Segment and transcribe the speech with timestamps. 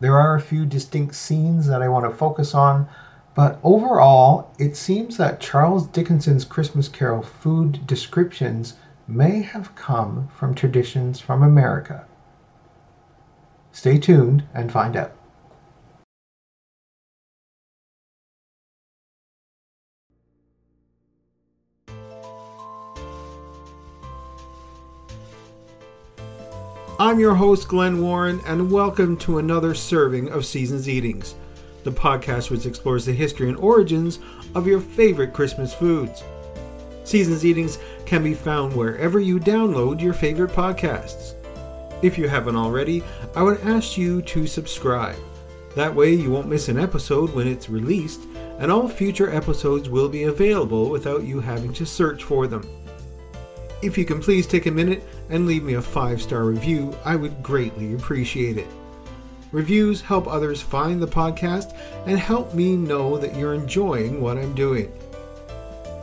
[0.00, 2.88] There are a few distinct scenes that I want to focus on,
[3.34, 8.74] but overall, it seems that Charles Dickens's Christmas Carol food descriptions
[9.06, 12.04] may have come from traditions from America.
[13.72, 15.17] Stay tuned and find out.
[27.18, 31.34] I'm your host, Glenn Warren, and welcome to another serving of Seasons Eatings,
[31.82, 34.20] the podcast which explores the history and origins
[34.54, 36.22] of your favorite Christmas foods.
[37.02, 41.34] Seasons Eatings can be found wherever you download your favorite podcasts.
[42.02, 43.02] If you haven't already,
[43.34, 45.18] I would ask you to subscribe.
[45.74, 48.20] That way, you won't miss an episode when it's released,
[48.60, 52.62] and all future episodes will be available without you having to search for them.
[53.82, 57.16] If you can please take a minute and leave me a five star review, I
[57.16, 58.68] would greatly appreciate it.
[59.50, 61.74] Reviews help others find the podcast
[62.06, 64.92] and help me know that you're enjoying what I'm doing.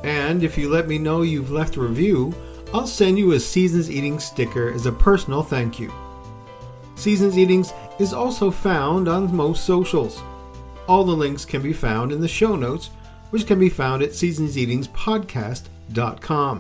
[0.04, 2.34] And if you let me know you've left a review,
[2.74, 5.94] I'll send you a Seasons Eating sticker as a personal thank you.
[6.96, 10.22] Seasons Eatings is also found on most socials.
[10.88, 12.90] All the links can be found in the show notes,
[13.30, 16.60] which can be found at seasonseatingspodcast.com.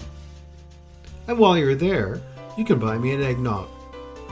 [1.27, 2.21] And while you're there,
[2.57, 3.67] you can buy me an eggnog.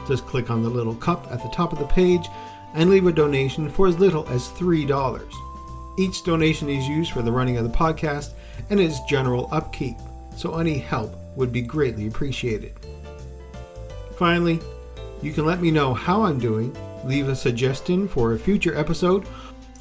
[0.08, 2.28] Just click on the little cup at the top of the page
[2.74, 5.32] and leave a donation for as little as $3.
[5.98, 8.32] Each donation is used for the running of the podcast
[8.70, 9.98] and its general upkeep,
[10.36, 12.74] so any help would be greatly appreciated.
[14.18, 14.60] Finally,
[15.22, 19.26] you can let me know how I'm doing, leave a suggestion for a future episode,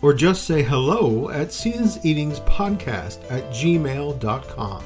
[0.02, 4.84] or just say hello at seasonseatingspodcast at gmail.com.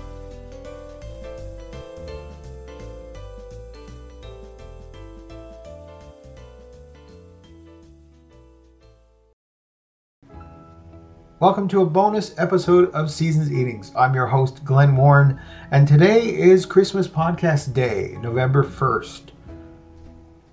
[11.39, 13.93] Welcome to a bonus episode of Seasons Eatings.
[13.95, 15.39] I'm your host, Glenn Warren,
[15.71, 19.33] and today is Christmas Podcast Day, November 1st.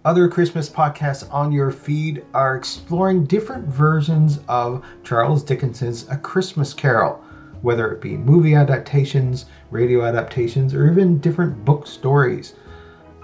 [0.03, 6.73] Other Christmas podcasts on your feed are exploring different versions of Charles Dickens's A Christmas
[6.73, 7.23] Carol,
[7.61, 12.55] whether it be movie adaptations, radio adaptations, or even different book stories.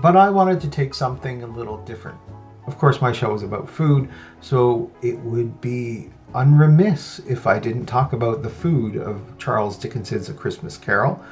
[0.01, 2.19] But I wanted to take something a little different.
[2.67, 4.07] Of course, my show is about food,
[4.39, 10.29] so it would be unremiss if I didn't talk about the food of Charles Dickens's
[10.29, 11.23] A Christmas Carol.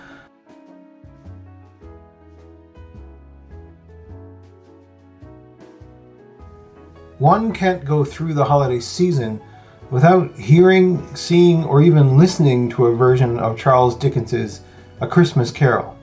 [7.20, 9.42] One can't go through the holiday season
[9.90, 14.62] without hearing, seeing, or even listening to a version of Charles Dickens's
[15.02, 15.98] A Christmas Carol.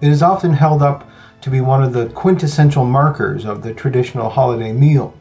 [0.00, 1.08] It is often held up
[1.42, 5.14] to be one of the quintessential markers of the traditional holiday meal.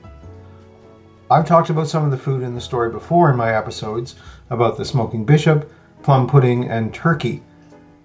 [1.29, 4.13] I've talked about some of the food in the story before in my episodes
[4.51, 5.71] about the smoking bishop,
[6.03, 7.41] plum pudding, and turkey,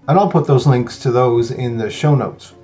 [0.09, 2.55] and I'll put those links to those in the show notes.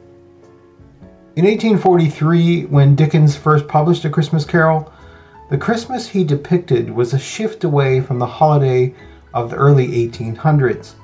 [1.36, 4.90] In 1843, when Dickens first published A Christmas Carol,
[5.50, 8.94] the Christmas he depicted was a shift away from the holiday
[9.34, 10.94] of the early 1800s.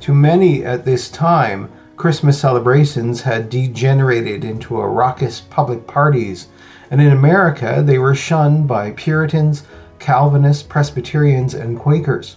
[0.00, 6.48] To many at this time, Christmas celebrations had degenerated into a raucous public parties
[6.90, 9.64] and in America they were shunned by Puritans,
[9.98, 12.36] Calvinists, Presbyterians, and Quakers.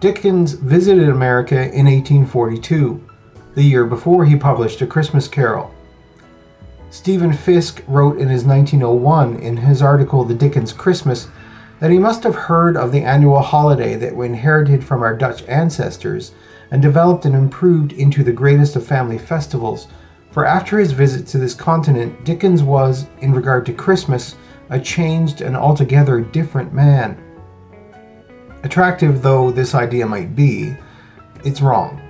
[0.00, 3.08] Dickens visited America in 1842,
[3.54, 5.72] the year before he published A Christmas Carol.
[6.90, 11.28] Stephen Fisk wrote in his 1901 in his article The Dickens Christmas
[11.80, 15.42] that he must have heard of the annual holiday that we inherited from our Dutch
[15.48, 16.32] ancestors
[16.70, 19.88] and developed and improved into the greatest of family festivals
[20.34, 24.34] for after his visit to this continent, Dickens was, in regard to Christmas,
[24.68, 27.16] a changed and altogether different man.
[28.64, 30.74] Attractive though this idea might be,
[31.44, 32.00] it's wrong.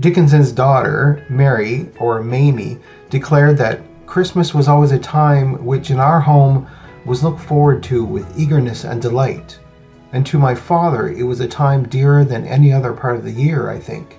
[0.00, 6.20] Dickens's daughter, Mary, or Mamie, declared that Christmas was always a time which in our
[6.20, 6.68] home
[7.06, 9.58] was looked forward to with eagerness and delight.
[10.12, 13.32] And to my father, it was a time dearer than any other part of the
[13.32, 14.18] year, I think.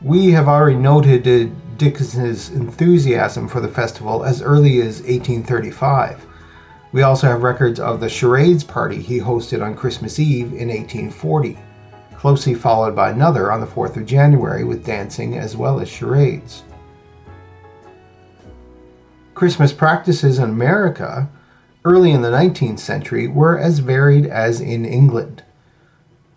[0.00, 6.24] We have already noted Dickens's enthusiasm for the festival as early as 1835.
[6.92, 11.58] We also have records of the charades party he hosted on Christmas Eve in 1840,
[12.16, 16.62] closely followed by another on the 4th of January with dancing as well as charades.
[19.34, 21.28] Christmas practices in America
[21.84, 25.42] early in the 19th century were as varied as in England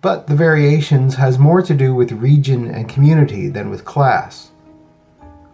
[0.02, 4.52] but the variations has more to do with region and community than with class.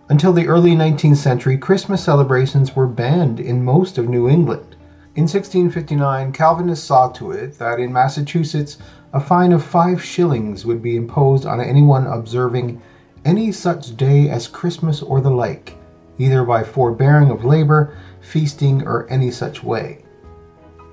[0.10, 4.78] Until the early 19th century, Christmas celebrations were banned in most of New England.
[5.16, 8.78] In 1659, Calvinists saw to it that in Massachusetts
[9.12, 12.82] a fine of five shillings would be imposed on anyone observing
[13.26, 15.76] any such day as Christmas or the like,
[16.18, 20.06] either by forbearing of labor, feasting, or any such way.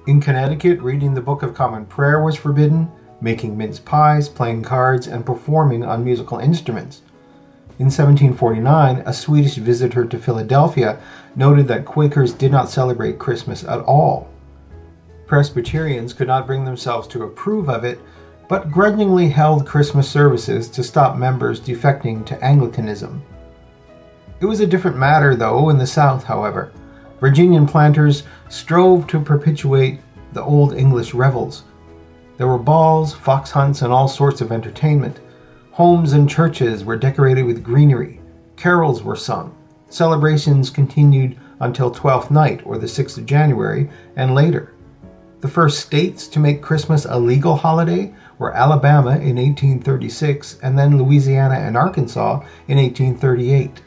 [0.09, 2.91] In Connecticut, reading the Book of Common Prayer was forbidden,
[3.25, 7.01] making mince pies, playing cards, and performing on musical instruments.
[7.79, 11.01] In 1749, a Swedish visitor to Philadelphia
[11.35, 14.29] noted that Quakers did not celebrate Christmas at all.
[15.27, 17.99] Presbyterians could not bring themselves to approve of it,
[18.47, 23.23] but grudgingly held Christmas services to stop members defecting to Anglicanism.
[24.41, 26.73] It was a different matter, though, in the South, however.
[27.21, 30.01] Virginian planters strove to perpetuate
[30.35, 31.65] the Old English revels.
[32.37, 35.21] There were balls, fox hunts, and all sorts of entertainment.
[35.73, 38.21] Homes and churches were decorated with greenery.
[38.57, 39.55] Carols were sung.
[39.89, 44.75] Celebrations continued until Twelfth Night, or the 6th of January, and later.
[45.41, 50.97] The first states to make Christmas a legal holiday were Alabama in 1836 and then
[50.97, 53.83] Louisiana and Arkansas in 1838.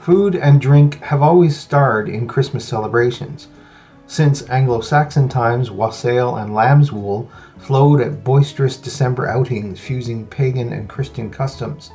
[0.00, 3.48] Food and drink have always starred in Christmas celebrations.
[4.10, 10.72] Since Anglo Saxon times, wassail and lamb's wool flowed at boisterous December outings, fusing pagan
[10.72, 11.92] and Christian customs.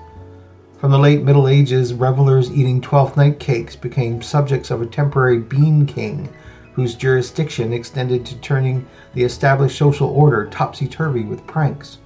[0.77, 5.39] From the late Middle Ages, revelers eating Twelfth Night cakes became subjects of a temporary
[5.39, 6.29] bean king,
[6.73, 11.97] whose jurisdiction extended to turning the established social order topsy turvy with pranks.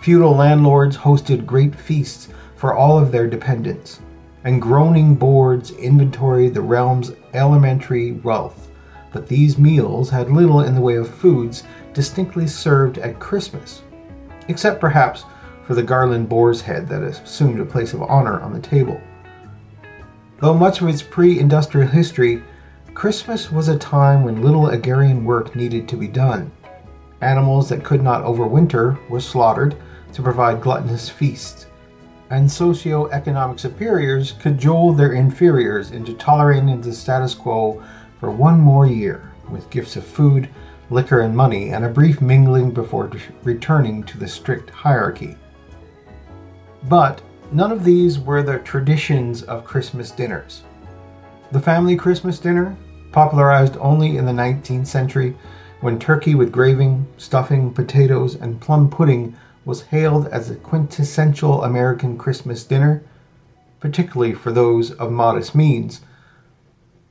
[0.00, 4.00] Feudal landlords hosted great feasts for all of their dependents,
[4.42, 8.70] and groaning boards inventoried the realm's elementary wealth
[9.12, 13.82] but these meals had little in the way of foods distinctly served at Christmas,
[14.48, 15.24] except perhaps
[15.66, 19.00] for the garland boar's head that assumed a place of honor on the table.
[20.40, 22.42] Though much of its pre industrial history,
[22.94, 26.50] Christmas was a time when little agrarian work needed to be done.
[27.20, 29.76] Animals that could not overwinter were slaughtered
[30.12, 31.66] to provide gluttonous feasts,
[32.30, 37.82] and socio-economic superiors cajoled their inferiors into tolerating the status quo
[38.22, 40.48] for one more year, with gifts of food,
[40.90, 43.10] liquor, and money, and a brief mingling before
[43.42, 45.34] returning to the strict hierarchy.
[46.84, 47.20] But
[47.50, 50.62] none of these were the traditions of Christmas dinners.
[51.50, 52.76] The family Christmas dinner,
[53.10, 55.36] popularized only in the 19th century,
[55.80, 59.34] when turkey with gravy, stuffing, potatoes, and plum pudding
[59.64, 63.02] was hailed as a quintessential American Christmas dinner,
[63.80, 66.02] particularly for those of modest means,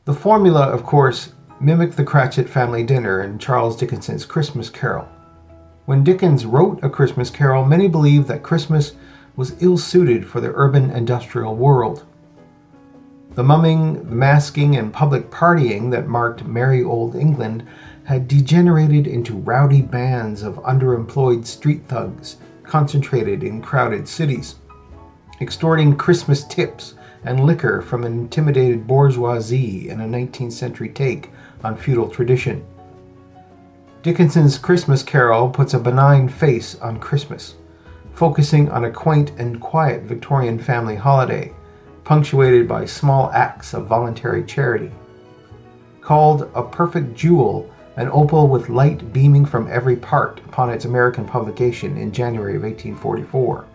[0.06, 5.08] the formula, of course, mimicked the Cratchit family dinner in Charles Dickens's Christmas Carol.
[5.86, 8.94] When Dickens wrote A Christmas Carol, many believed that Christmas
[9.36, 12.06] was ill suited for the urban industrial world.
[13.36, 17.68] The mumming, the masking, and public partying that marked merry old England
[18.06, 24.56] had degenerated into rowdy bands of underemployed street thugs concentrated in crowded cities,
[25.40, 31.30] extorting Christmas tips and liquor from an intimidated bourgeoisie in a 19th century take
[31.64, 32.66] on feudal tradition.
[34.02, 37.56] Dickens's Christmas Carol puts a benign face on Christmas,
[38.14, 41.54] focusing on a quaint and quiet Victorian family holiday,
[42.04, 44.92] punctuated by small acts of voluntary charity.
[46.02, 51.26] Called A Perfect Jewel, an opal with light beaming from every part upon its American
[51.26, 53.68] publication in January of 1844.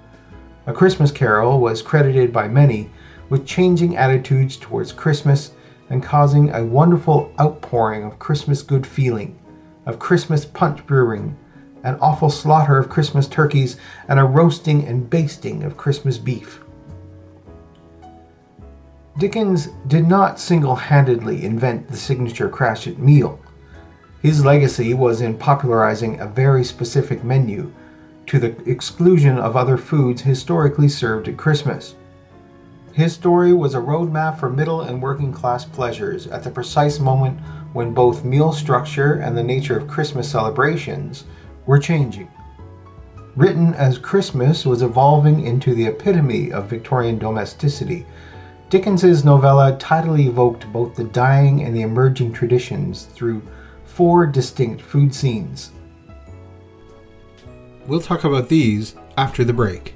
[0.67, 2.91] A Christmas Carol was credited by many
[3.29, 5.53] with changing attitudes towards Christmas
[5.91, 9.39] and causing a wonderful outpouring of Christmas good feeling,
[9.87, 11.37] of Christmas punch brewing,
[11.85, 13.77] an awful slaughter of Christmas turkeys,
[14.09, 16.61] and a roasting and basting of Christmas beef.
[19.19, 23.41] Dickens did not single handedly invent the signature Cratchit meal.
[24.21, 27.73] His legacy was in popularizing a very specific menu
[28.27, 31.95] to the exclusion of other foods historically served at Christmas.
[32.97, 37.39] His story was a roadmap for middle and working class pleasures at the precise moment
[37.75, 41.25] when both meal structure and the nature of Christmas celebrations
[41.67, 42.31] were changing.
[43.37, 48.07] Written as Christmas was evolving into the epitome of Victorian domesticity,
[48.71, 53.43] Dickens's novella tidily evoked both the dying and the emerging traditions through
[53.85, 55.71] four distinct food scenes.
[57.87, 59.96] We'll talk about these after the break.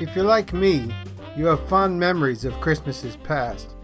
[0.00, 0.94] If you're like me,
[1.36, 3.74] you have fond memories of Christmases past,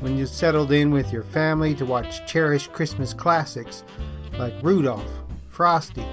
[0.00, 3.84] when you settled in with your family to watch cherished Christmas classics
[4.38, 5.10] like Rudolph,
[5.48, 6.06] Frosty,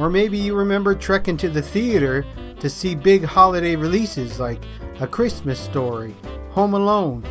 [0.00, 2.24] or maybe you remember trekking to the theater
[2.58, 4.64] to see big holiday releases like
[5.00, 6.14] A Christmas Story,
[6.52, 7.22] Home Alone,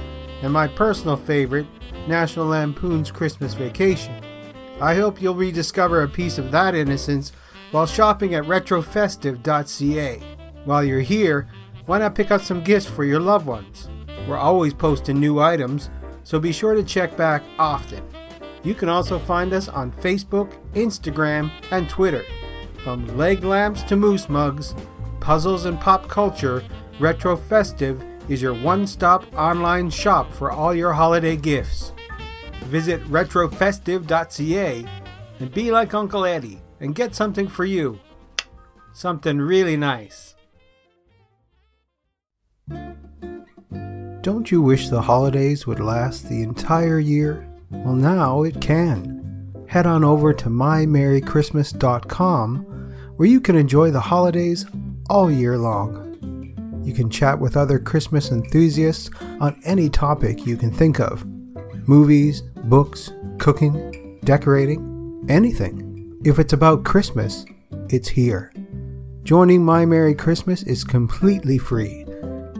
[0.44, 1.66] and my personal favorite,
[2.08, 4.24] National Lampoon's Christmas Vacation.
[4.80, 7.32] I hope you'll rediscover a piece of that innocence
[7.72, 10.35] while shopping at retrofestive.ca.
[10.66, 11.48] While you're here,
[11.86, 13.88] why not pick up some gifts for your loved ones?
[14.28, 15.92] We're always posting new items,
[16.24, 18.04] so be sure to check back often.
[18.64, 22.26] You can also find us on Facebook, Instagram, and Twitter.
[22.84, 24.74] From leg lamps to moose mugs,
[25.20, 26.64] puzzles and pop culture,
[27.00, 31.94] Retro Festive is your one stop online shop for all your holiday gifts.
[32.64, 34.86] Visit retrofestive.ca
[35.40, 38.00] and be like Uncle Eddie and get something for you.
[38.94, 40.35] Something really nice.
[44.26, 47.48] Don't you wish the holidays would last the entire year?
[47.70, 49.54] Well, now it can.
[49.68, 52.56] Head on over to mymerrychristmas.com
[53.18, 54.66] where you can enjoy the holidays
[55.12, 56.82] all year long.
[56.84, 61.24] You can chat with other Christmas enthusiasts on any topic you can think of
[61.88, 66.20] movies, books, cooking, decorating, anything.
[66.26, 67.46] If it's about Christmas,
[67.90, 68.52] it's here.
[69.22, 72.05] Joining My Merry Christmas is completely free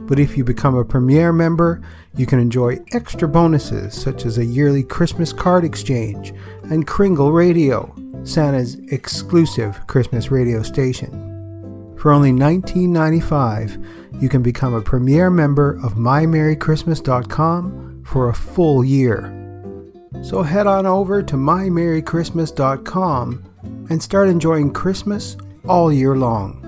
[0.06, 1.82] but if you become a Premier member,
[2.16, 6.32] you can enjoy extra bonuses such as a yearly Christmas card exchange
[6.64, 7.94] and Kringle Radio,
[8.24, 11.94] Santa's exclusive Christmas radio station.
[11.98, 19.32] For only $19.95, you can become a Premier member of MyMerryChristmas.com for a full year.
[20.22, 23.44] So head on over to MyMerryChristmas.com
[23.90, 25.36] and start enjoying Christmas
[25.68, 26.65] all year long.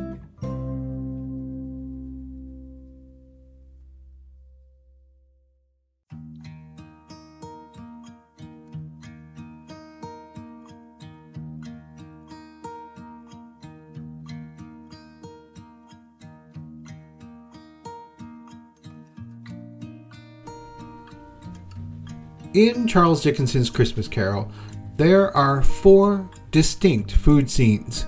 [22.59, 24.51] In Charles Dickens's Christmas Carol,
[24.97, 28.05] there are four distinct food scenes.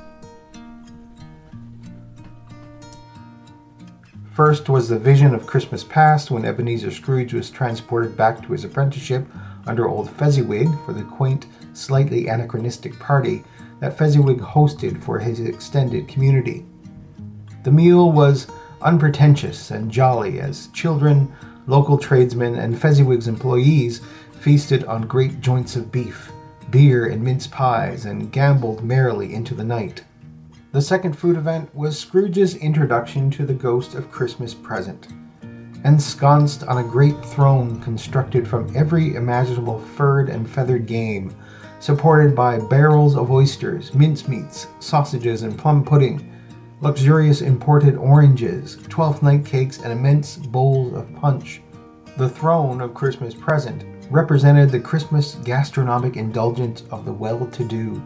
[4.32, 8.64] First was the vision of Christmas past when Ebenezer Scrooge was transported back to his
[8.64, 9.24] apprenticeship
[9.68, 13.44] under old Fezziwig for the quaint, slightly anachronistic party
[13.78, 16.66] that Fezziwig hosted for his extended community.
[17.62, 18.48] The meal was
[18.82, 21.32] unpretentious and jolly as children,
[21.68, 24.00] local tradesmen, and Fezziwig's employees
[24.40, 26.32] feasted on great joints of beef,
[26.70, 30.02] beer, and mince pies, and gambled merrily into the night.
[30.72, 35.08] The second food event was Scrooge's introduction to the ghost of Christmas present.
[35.84, 41.34] Ensconced on a great throne constructed from every imaginable furred and feathered game,
[41.78, 46.32] supported by barrels of oysters, mincemeats, sausages, and plum pudding,
[46.80, 51.60] luxurious imported oranges, twelfth night cakes, and immense bowls of punch.
[52.16, 58.02] The throne of Christmas present represented the Christmas gastronomic indulgence of the well to do.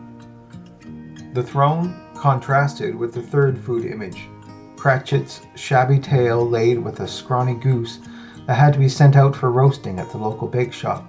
[1.33, 4.29] The throne contrasted with the third food image
[4.77, 8.01] Cratchit's shabby tail laid with a scrawny goose
[8.47, 11.09] that had to be sent out for roasting at the local bake shop,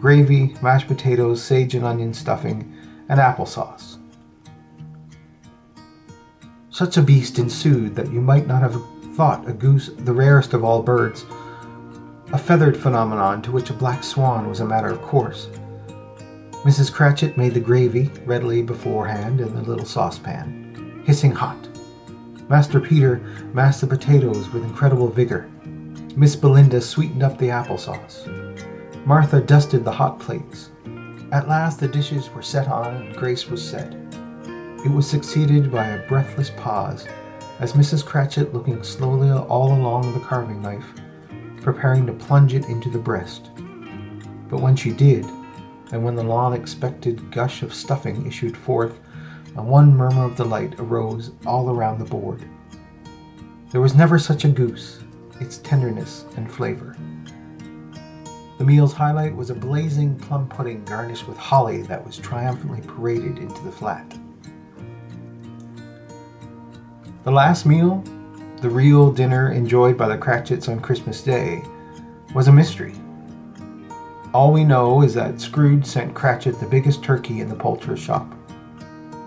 [0.00, 2.74] gravy, mashed potatoes, sage and onion stuffing,
[3.10, 3.98] and applesauce.
[6.70, 8.82] Such a beast ensued that you might not have
[9.14, 11.26] thought a goose the rarest of all birds
[12.32, 15.48] a feathered phenomenon to which a black swan was a matter of course.
[16.64, 16.90] Mrs.
[16.90, 21.68] Cratchit made the gravy readily beforehand in the little saucepan, hissing hot.
[22.48, 23.18] Master Peter
[23.52, 25.50] mashed the potatoes with incredible vigor.
[26.16, 28.26] Miss Belinda sweetened up the applesauce.
[29.04, 30.70] Martha dusted the hot plates.
[31.32, 33.94] At last the dishes were set on and grace was said.
[34.84, 37.06] It was succeeded by a breathless pause
[37.60, 38.04] as Mrs.
[38.04, 40.92] Cratchit, looking slowly all along the carving knife,
[41.62, 43.50] preparing to plunge it into the breast.
[44.50, 45.24] But when she did,
[45.92, 48.98] and when the long expected gush of stuffing issued forth,
[49.56, 52.42] a one murmur of delight arose all around the board.
[53.70, 55.00] There was never such a goose.
[55.40, 56.96] its tenderness and flavor.
[58.58, 63.38] The meal's highlight was a blazing plum pudding garnished with holly that was triumphantly paraded
[63.38, 64.16] into the flat.
[67.24, 68.04] The last meal,
[68.62, 71.64] the real dinner enjoyed by the Cratchits on Christmas Day,
[72.32, 72.94] was a mystery.
[74.32, 78.32] All we know is that Scrooge sent Cratchit the biggest turkey in the poulterer's shop.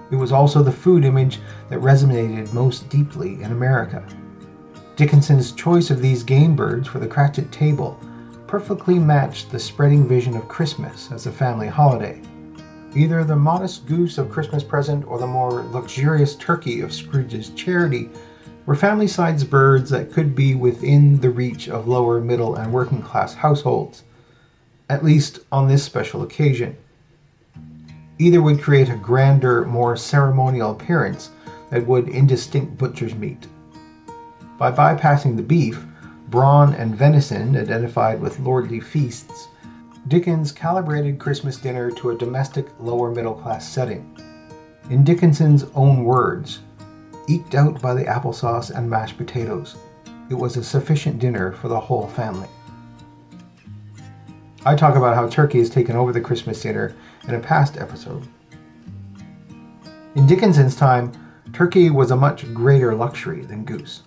[0.09, 1.39] It was also the food image
[1.69, 4.07] that resonated most deeply in America.
[4.95, 7.99] Dickens's choice of these game birds for the Cratchit table
[8.47, 12.21] perfectly matched the spreading vision of Christmas as a family holiday.
[12.95, 18.09] Either the modest goose of Christmas present or the more luxurious turkey of Scrooge's charity
[18.65, 23.01] were family sized birds that could be within the reach of lower, middle, and working
[23.01, 24.03] class households,
[24.89, 26.75] at least on this special occasion.
[28.17, 31.31] Either would create a grander, more ceremonial appearance
[31.69, 33.47] that would indistinct butcher's meat.
[34.57, 35.85] By bypassing the beef,
[36.29, 39.47] brawn, and venison identified with lordly feasts,
[40.07, 44.15] Dickens calibrated Christmas dinner to a domestic lower middle class setting.
[44.89, 46.59] In Dickens's own words,
[47.27, 49.75] eked out by the applesauce and mashed potatoes,
[50.29, 52.47] it was a sufficient dinner for the whole family.
[54.65, 56.95] I talk about how turkey has taken over the Christmas dinner
[57.27, 58.27] in a past episode.
[60.15, 61.11] In Dickens's time,
[61.53, 64.01] turkey was a much greater luxury than goose.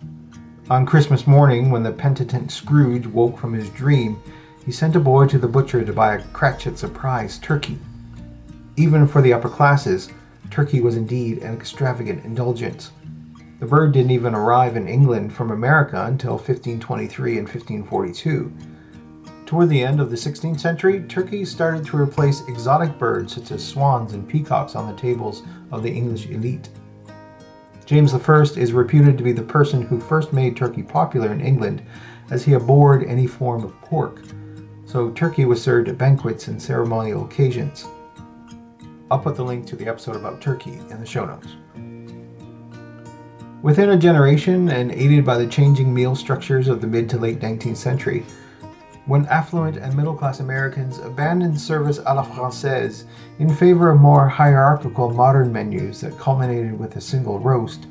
[0.71, 4.21] On Christmas morning, when the penitent Scrooge woke from his dream,
[4.67, 7.79] he sent a boy to the butcher to buy a Cratchit surprise turkey.
[8.77, 10.11] Even for the upper classes,
[10.51, 12.91] turkey was indeed an extravagant indulgence.
[13.61, 18.53] The bird didn't even arrive in England from America until 1523 and 1542.
[19.47, 23.67] Toward the end of the 16th century, turkey started to replace exotic birds such as
[23.67, 26.69] swans and peacocks on the tables of the English elite.
[27.85, 31.83] James I is reputed to be the person who first made turkey popular in England,
[32.31, 34.23] as he abhorred any form of pork,
[34.85, 37.87] so turkey was served at banquets and ceremonial occasions.
[39.11, 41.57] I'll put the link to the episode about turkey in the show notes.
[43.61, 47.41] Within a generation, and aided by the changing meal structures of the mid to late
[47.41, 48.25] 19th century,
[49.07, 53.05] when affluent and middle class Americans abandoned service a la Francaise
[53.41, 57.87] in favor of more hierarchical modern menus that culminated with a single roast,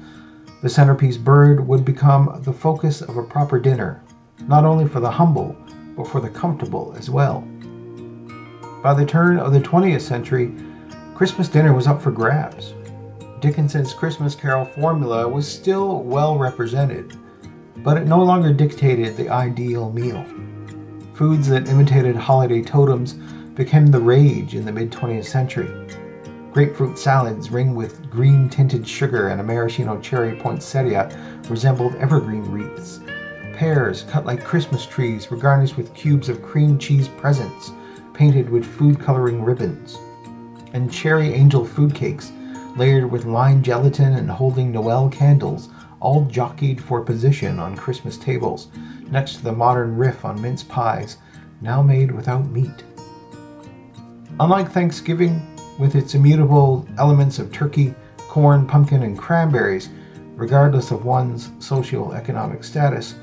[0.61, 4.01] the centerpiece bird would become the focus of a proper dinner,
[4.47, 5.53] not only for the humble,
[5.97, 7.41] but for the comfortable as well.
[8.81, 10.53] By the turn of the 20th century,
[11.13, 12.73] Christmas dinner was up for grabs.
[13.47, 17.17] Dickens's Christmas Carol formula was still well represented,
[17.77, 20.25] but it no longer dictated the ideal meal.
[21.13, 23.13] Foods that imitated holiday totems
[23.55, 25.87] became the rage in the mid 20th century.
[26.51, 31.09] Grapefruit salads ringed with green tinted sugar and a maraschino cherry poinsettia
[31.47, 32.99] resembled evergreen wreaths.
[33.53, 37.71] Pears, cut like Christmas trees, were garnished with cubes of cream cheese presents,
[38.13, 39.97] painted with food coloring ribbons.
[40.73, 42.33] And cherry angel food cakes,
[42.77, 48.69] layered with lime gelatin and holding Noel candles, all jockeyed for position on Christmas tables,
[49.09, 51.17] next to the modern riff on mince pies,
[51.61, 52.83] now made without meat.
[54.39, 55.41] Unlike Thanksgiving,
[55.79, 59.89] with its immutable elements of turkey, corn, pumpkin, and cranberries,
[60.35, 63.15] regardless of one's socio-economic status,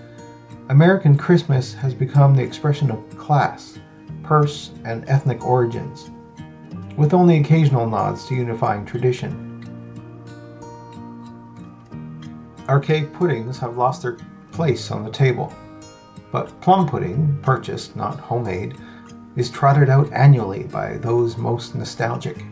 [0.71, 3.79] American Christmas has become the expression of class,
[4.23, 6.11] purse, and ethnic origins,
[6.97, 9.51] with only occasional nods to unifying tradition.
[12.69, 14.17] Archaic puddings have lost their
[14.53, 15.53] place on the table,
[16.33, 18.77] but plum pudding, purchased, not homemade,
[19.37, 22.45] is trotted out annually by those most nostalgic,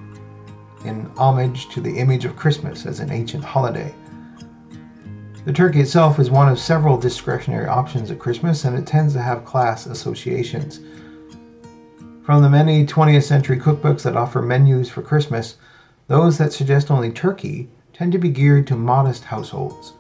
[0.84, 3.94] in homage to the image of Christmas as an ancient holiday.
[5.44, 9.22] The turkey itself is one of several discretionary options at Christmas, and it tends to
[9.22, 10.80] have class associations.
[12.24, 15.56] From the many 20th century cookbooks that offer menus for Christmas,
[16.06, 19.94] those that suggest only turkey tend to be geared to modest households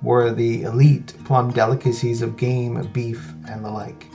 [0.00, 4.06] were the elite plum delicacies of game, beef, and the like,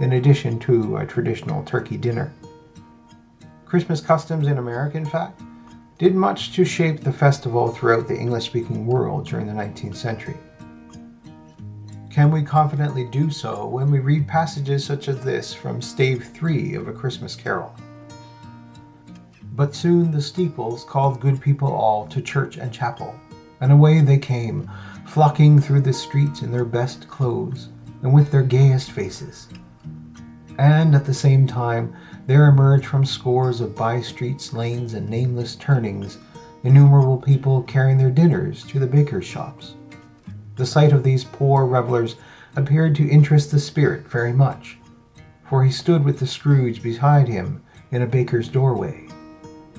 [0.00, 2.32] in addition to a traditional turkey dinner.
[3.64, 5.40] Christmas customs in America, in fact,
[5.98, 10.36] did much to shape the festival throughout the English speaking world during the 19th century.
[12.14, 16.76] Can we confidently do so when we read passages such as this from Stave 3
[16.76, 17.74] of A Christmas Carol?
[19.56, 23.18] But soon the steeples called good people all to church and chapel,
[23.60, 24.70] and away they came,
[25.08, 27.70] flocking through the streets in their best clothes
[28.04, 29.48] and with their gayest faces.
[30.60, 31.96] And at the same time,
[32.28, 36.18] there emerged from scores of by streets, lanes, and nameless turnings
[36.62, 39.74] innumerable people carrying their dinners to the bakers' shops.
[40.56, 42.16] The sight of these poor revelers
[42.54, 44.78] appeared to interest the spirit very much,
[45.48, 49.08] for he stood with the Scrooge beside him in a baker's doorway,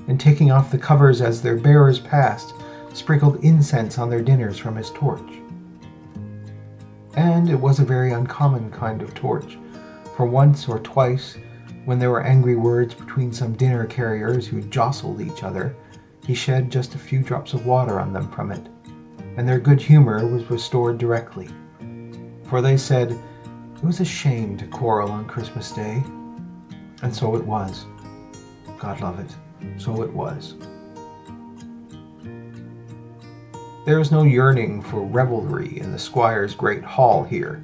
[0.06, 2.54] and taking off the covers as their bearers passed,
[2.92, 5.40] sprinkled incense on their dinners from his torch.
[7.14, 9.58] And it was a very uncommon kind of torch,
[10.14, 11.36] for once or twice,
[11.86, 15.74] when there were angry words between some dinner carriers who jostled each other,
[16.26, 18.68] he shed just a few drops of water on them from it,
[19.36, 21.48] and their good humor was restored directly.
[22.44, 26.02] For they said it was a shame to quarrel on Christmas Day.
[27.02, 27.84] And so it was.
[28.78, 29.34] God love it,
[29.80, 30.54] so it was.
[33.84, 37.62] There is no yearning for revelry in the squire's great hall here,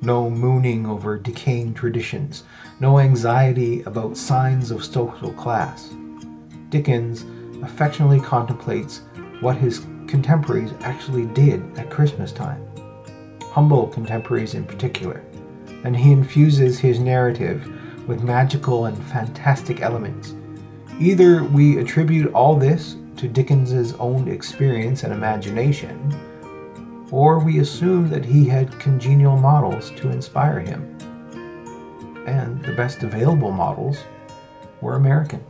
[0.00, 2.42] no mooning over decaying traditions,
[2.80, 5.94] no anxiety about signs of social class.
[6.70, 7.24] Dickens
[7.62, 9.02] affectionately contemplates
[9.40, 12.66] what his contemporaries actually did at Christmas time,
[13.52, 15.24] humble contemporaries in particular,
[15.84, 17.66] and he infuses his narrative
[18.08, 20.34] with magical and fantastic elements.
[21.00, 26.14] Either we attribute all this to Dickens's own experience and imagination,
[27.10, 30.96] or we assume that he had congenial models to inspire him.
[32.26, 33.98] And the best available models
[34.80, 35.44] were American.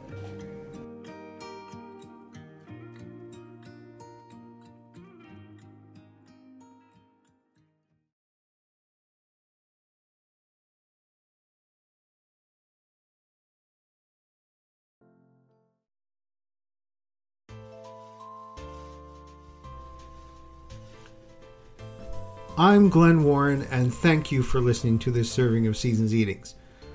[22.58, 26.54] I'm Glenn Warren, and thank you for listening to this serving of Seasons Eatings.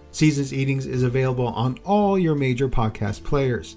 [0.10, 3.76] Seasons Eatings is available on all your major podcast players.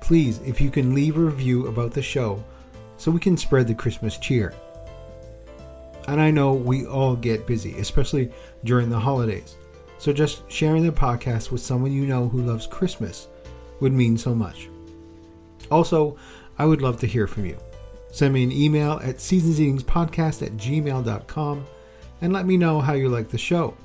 [0.00, 2.42] Please, if you can leave a review about the show
[2.96, 4.52] so we can spread the Christmas cheer.
[6.08, 8.32] And I know we all get busy, especially
[8.64, 9.54] during the holidays.
[9.98, 13.28] So just sharing the podcast with someone you know who loves Christmas
[13.78, 14.68] would mean so much.
[15.70, 16.16] Also,
[16.58, 17.56] I would love to hear from you.
[18.10, 21.66] Send me an email at seasonseatingspodcast at gmail.com
[22.20, 23.76] and let me know how you like the show,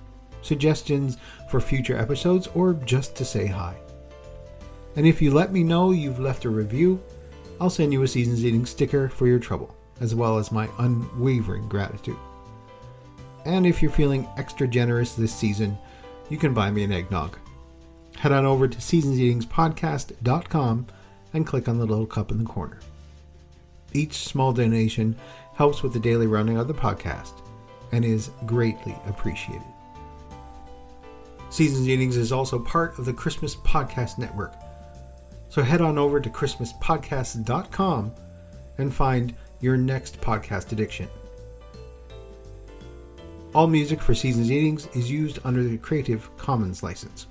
[0.41, 1.17] suggestions
[1.49, 3.75] for future episodes, or just to say hi.
[4.95, 7.01] And if you let me know you've left a review,
[7.59, 11.67] I'll send you a Seasons Eating sticker for your trouble, as well as my unwavering
[11.69, 12.17] gratitude.
[13.45, 15.77] And if you're feeling extra generous this season,
[16.29, 17.37] you can buy me an eggnog.
[18.17, 20.87] Head on over to seasonseatingspodcast.com
[21.33, 22.79] and click on the little cup in the corner.
[23.93, 25.17] Each small donation
[25.55, 27.41] helps with the daily running of the podcast
[27.91, 29.61] and is greatly appreciated.
[31.49, 34.55] Seasons Eatings is also part of the Christmas Podcast Network.
[35.49, 38.11] So head on over to ChristmasPodcast.com
[38.79, 41.07] and find your next podcast addiction.
[43.53, 47.27] All music for Seasons Eatings is used under the Creative Commons license.